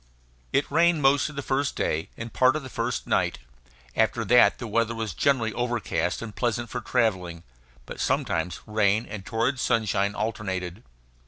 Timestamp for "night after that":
3.05-4.57